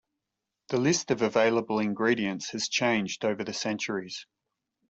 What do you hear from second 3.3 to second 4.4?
the centuries.